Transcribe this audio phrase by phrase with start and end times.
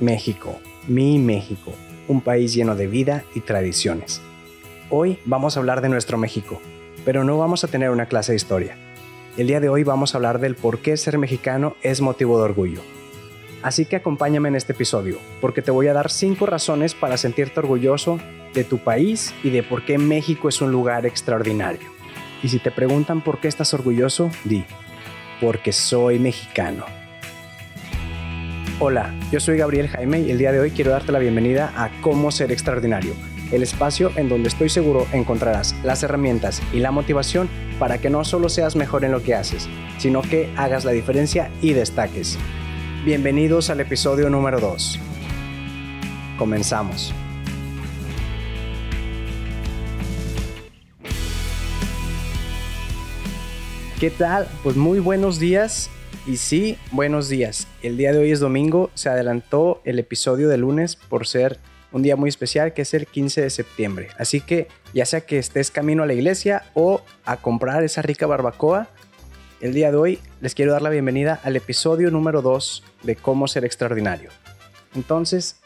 [0.00, 1.72] México, mi México,
[2.08, 4.20] un país lleno de vida y tradiciones.
[4.90, 6.60] Hoy vamos a hablar de nuestro México,
[7.04, 8.76] pero no vamos a tener una clase de historia.
[9.36, 12.44] El día de hoy vamos a hablar del por qué ser mexicano es motivo de
[12.44, 12.80] orgullo.
[13.62, 17.60] Así que acompáñame en este episodio, porque te voy a dar 5 razones para sentirte
[17.60, 18.18] orgulloso
[18.52, 21.88] de tu país y de por qué México es un lugar extraordinario.
[22.42, 24.64] Y si te preguntan por qué estás orgulloso, di,
[25.40, 26.84] porque soy mexicano.
[28.80, 31.90] Hola, yo soy Gabriel Jaime y el día de hoy quiero darte la bienvenida a
[32.00, 33.14] Cómo Ser Extraordinario,
[33.52, 37.48] el espacio en donde estoy seguro encontrarás las herramientas y la motivación
[37.78, 39.68] para que no solo seas mejor en lo que haces,
[39.98, 42.36] sino que hagas la diferencia y destaques.
[43.04, 44.98] Bienvenidos al episodio número 2.
[46.36, 47.14] Comenzamos.
[54.00, 54.48] ¿Qué tal?
[54.64, 55.90] Pues muy buenos días
[56.26, 57.66] y sí, buenos días.
[57.82, 61.58] El día de hoy es domingo, se adelantó el episodio de lunes por ser
[61.92, 64.08] un día muy especial que es el 15 de septiembre.
[64.18, 68.26] Así que ya sea que estés camino a la iglesia o a comprar esa rica
[68.26, 68.88] barbacoa,
[69.60, 73.46] el día de hoy les quiero dar la bienvenida al episodio número 2 de Cómo
[73.46, 74.30] ser extraordinario.
[74.94, 75.60] Entonces,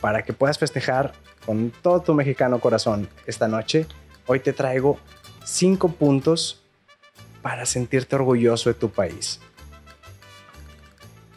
[0.00, 1.12] para que puedas festejar
[1.46, 3.86] con todo tu mexicano corazón esta noche,
[4.26, 4.98] hoy te traigo
[5.44, 6.62] 5 puntos
[7.42, 9.40] para sentirte orgulloso de tu país.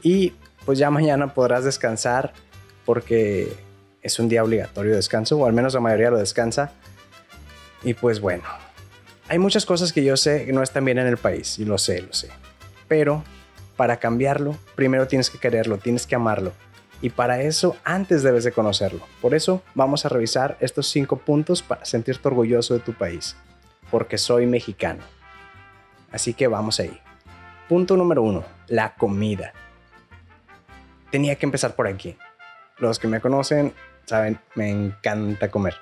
[0.01, 0.33] Y
[0.65, 2.33] pues ya mañana podrás descansar
[2.85, 3.53] porque
[4.01, 6.71] es un día obligatorio de descanso, o al menos la mayoría lo descansa.
[7.83, 8.43] Y pues bueno,
[9.27, 11.77] hay muchas cosas que yo sé que no están bien en el país, y lo
[11.77, 12.29] sé, lo sé.
[12.87, 13.23] Pero
[13.75, 16.51] para cambiarlo, primero tienes que quererlo, tienes que amarlo.
[17.01, 19.01] Y para eso, antes debes de conocerlo.
[19.21, 23.35] Por eso vamos a revisar estos cinco puntos para sentirte orgulloso de tu país.
[23.91, 25.03] Porque soy mexicano.
[26.11, 26.99] Así que vamos ahí.
[27.69, 29.53] Punto número uno, la comida
[31.11, 32.17] tenía que empezar por aquí.
[32.77, 33.73] Los que me conocen
[34.05, 35.75] saben, me encanta comer.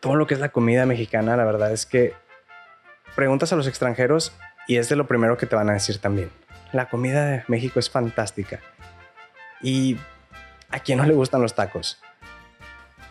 [0.00, 2.14] Todo lo que es la comida mexicana, la verdad es que
[3.14, 4.32] preguntas a los extranjeros
[4.66, 6.30] y es de lo primero que te van a decir también.
[6.72, 8.60] La comida de México es fantástica.
[9.60, 9.96] Y
[10.70, 12.00] a quién no le gustan los tacos.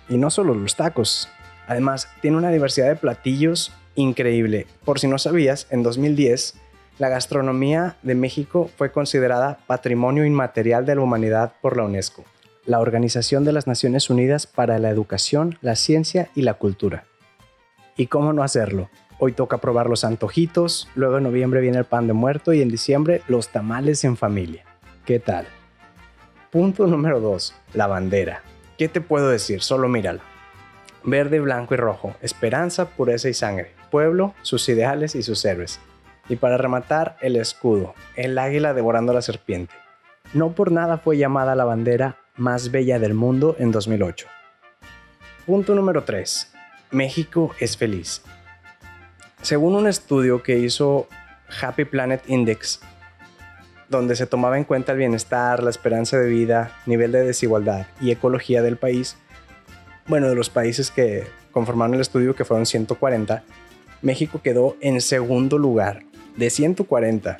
[0.09, 1.29] Y no solo los tacos.
[1.67, 4.67] Además, tiene una diversidad de platillos increíble.
[4.83, 6.55] Por si no sabías, en 2010
[6.99, 12.23] la gastronomía de México fue considerada Patrimonio Inmaterial de la Humanidad por la UNESCO,
[12.65, 17.05] la Organización de las Naciones Unidas para la Educación, la Ciencia y la Cultura.
[17.97, 18.89] ¿Y cómo no hacerlo?
[19.19, 22.69] Hoy toca probar los antojitos, luego en noviembre viene el pan de muerto y en
[22.69, 24.63] diciembre los tamales en familia.
[25.05, 25.47] ¿Qué tal?
[26.51, 27.55] Punto número 2.
[27.73, 28.41] La bandera.
[28.77, 29.61] ¿Qué te puedo decir?
[29.61, 30.21] Solo mírala.
[31.03, 32.15] Verde, blanco y rojo.
[32.21, 33.73] Esperanza, pureza y sangre.
[33.89, 35.79] Pueblo, sus ideales y sus héroes.
[36.31, 39.73] Y para rematar, el escudo, el águila devorando a la serpiente.
[40.33, 44.27] No por nada fue llamada la bandera más bella del mundo en 2008.
[45.45, 46.53] Punto número 3.
[46.91, 48.21] México es feliz.
[49.41, 51.09] Según un estudio que hizo
[51.61, 52.79] Happy Planet Index,
[53.89, 58.11] donde se tomaba en cuenta el bienestar, la esperanza de vida, nivel de desigualdad y
[58.11, 59.17] ecología del país,
[60.07, 63.43] bueno, de los países que conformaron el estudio, que fueron 140,
[64.01, 66.03] México quedó en segundo lugar
[66.37, 67.39] de 140.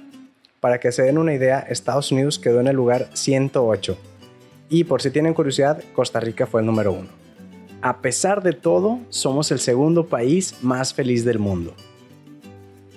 [0.59, 3.97] Para que se den una idea, Estados Unidos quedó en el lugar 108.
[4.69, 7.09] Y por si tienen curiosidad, Costa Rica fue el número uno.
[7.81, 11.73] A pesar de todo, somos el segundo país más feliz del mundo.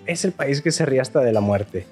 [0.07, 1.87] Es el país que se ríe hasta de la muerte.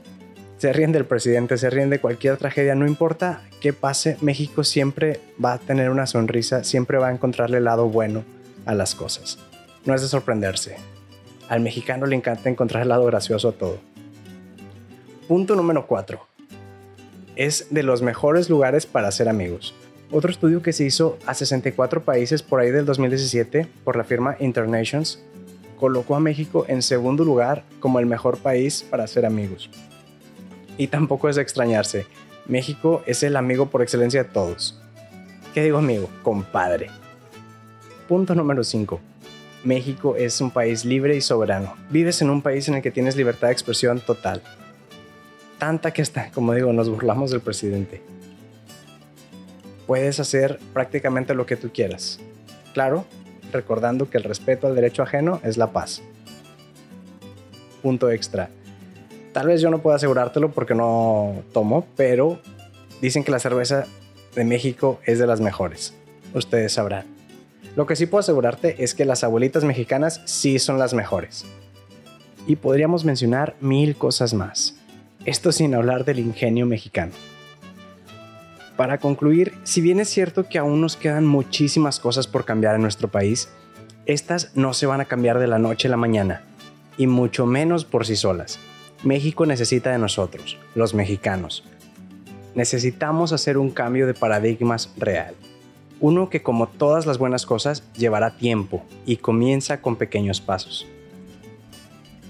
[0.59, 5.21] Se ríen del presidente, se ríen de cualquier tragedia, no importa qué pase, México siempre
[5.43, 8.25] va a tener una sonrisa, siempre va a encontrarle el lado bueno
[8.67, 9.39] a las cosas.
[9.87, 10.77] No es de sorprenderse.
[11.53, 13.79] Al mexicano le encanta encontrar el lado gracioso a todo.
[15.29, 16.19] Punto número 4.
[17.37, 19.75] Es de los mejores lugares para hacer amigos.
[20.11, 24.35] Otro estudio que se hizo a 64 países por ahí del 2017 por la firma
[24.41, 25.23] Internations
[25.79, 29.69] colocó a México en segundo lugar como el mejor país para hacer amigos.
[30.79, 32.07] Y tampoco es de extrañarse,
[32.47, 34.81] México es el amigo por excelencia de todos.
[35.53, 36.09] ¿Qué digo amigo?
[36.23, 36.89] Compadre.
[38.09, 39.12] Punto número 5.
[39.65, 41.77] México es un país libre y soberano.
[41.91, 44.43] Vives en un país en el que tienes libertad de expresión total
[45.63, 48.03] tanta que está, como digo, nos burlamos del presidente.
[49.87, 52.19] Puedes hacer prácticamente lo que tú quieras.
[52.75, 53.05] Claro,
[53.53, 56.03] recordando que el respeto al derecho ajeno es la paz.
[57.81, 58.51] Punto extra.
[59.33, 62.41] Tal vez yo no pueda asegurártelo porque no tomo, pero
[63.01, 63.87] dicen que la cerveza
[64.35, 65.95] de México es de las mejores.
[66.35, 67.12] Ustedes sabrán.
[67.75, 71.47] Lo que sí puedo asegurarte es que las abuelitas mexicanas sí son las mejores.
[72.47, 74.77] Y podríamos mencionar mil cosas más.
[75.25, 77.13] Esto sin hablar del ingenio mexicano.
[78.77, 82.83] Para concluir, si bien es cierto que aún nos quedan muchísimas cosas por cambiar en
[82.83, 83.49] nuestro país,
[84.07, 86.43] estas no se van a cambiar de la noche a la mañana,
[86.97, 88.59] y mucho menos por sí solas.
[89.05, 91.65] México necesita de nosotros, los mexicanos.
[92.55, 95.35] Necesitamos hacer un cambio de paradigmas real.
[96.03, 100.85] Uno que como todas las buenas cosas llevará tiempo y comienza con pequeños pasos.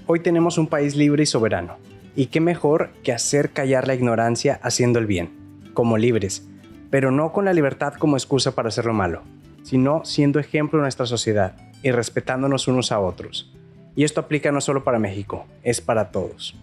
[0.05, 1.77] Hoy tenemos un país libre y soberano,
[2.15, 5.31] y qué mejor que hacer callar la ignorancia haciendo el bien,
[5.73, 6.47] como libres,
[6.91, 9.23] pero no con la libertad como excusa para hacer lo malo,
[9.63, 13.51] sino siendo ejemplo en nuestra sociedad y respetándonos unos a otros.
[13.95, 16.55] Y esto aplica no solo para México, es para todos.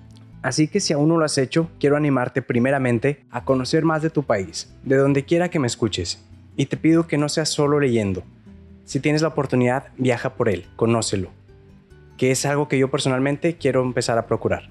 [0.42, 4.10] Así que si aún no lo has hecho, quiero animarte primeramente a conocer más de
[4.10, 6.24] tu país, de donde quiera que me escuches.
[6.56, 8.22] Y te pido que no seas solo leyendo.
[8.84, 11.30] Si tienes la oportunidad, viaja por él, conócelo.
[12.16, 14.68] Que es algo que yo personalmente quiero empezar a procurar.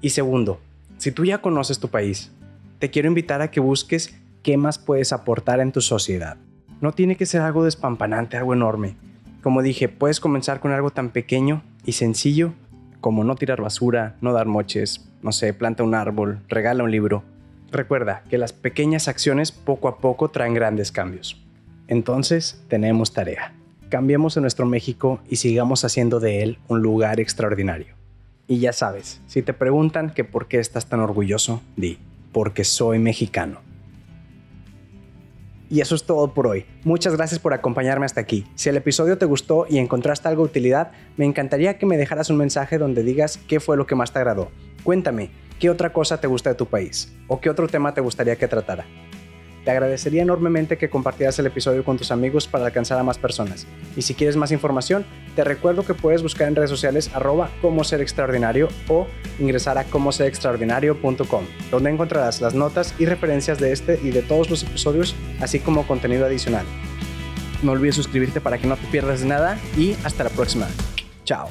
[0.00, 0.60] Y segundo,
[0.98, 2.32] si tú ya conoces tu país,
[2.78, 6.36] te quiero invitar a que busques qué más puedes aportar en tu sociedad.
[6.80, 8.96] No tiene que ser algo despampanante, algo enorme.
[9.42, 12.52] Como dije, puedes comenzar con algo tan pequeño y sencillo
[13.00, 17.22] como no tirar basura, no dar moches, no sé, planta un árbol, regala un libro.
[17.70, 21.42] Recuerda que las pequeñas acciones poco a poco traen grandes cambios.
[21.86, 23.52] Entonces, tenemos tarea.
[23.90, 27.94] Cambiemos a nuestro México y sigamos haciendo de él un lugar extraordinario.
[28.46, 31.98] Y ya sabes, si te preguntan que por qué estás tan orgulloso, di,
[32.32, 33.60] porque soy mexicano.
[35.70, 36.64] Y eso es todo por hoy.
[36.84, 38.46] Muchas gracias por acompañarme hasta aquí.
[38.54, 42.30] Si el episodio te gustó y encontraste algo de utilidad, me encantaría que me dejaras
[42.30, 44.50] un mensaje donde digas qué fue lo que más te agradó.
[44.82, 47.12] Cuéntame, ¿qué otra cosa te gusta de tu país?
[47.26, 48.86] ¿O qué otro tema te gustaría que tratara?
[49.64, 53.66] Te agradecería enormemente que compartieras el episodio con tus amigos para alcanzar a más personas.
[53.96, 55.04] Y si quieres más información,
[55.36, 59.06] te recuerdo que puedes buscar en redes sociales arroba como ser extraordinario o
[59.38, 64.62] ingresar a comoserextraordinario.com, donde encontrarás las notas y referencias de este y de todos los
[64.62, 66.64] episodios, así como contenido adicional.
[67.62, 70.68] No olvides suscribirte para que no te pierdas nada y hasta la próxima.
[71.24, 71.48] Chao.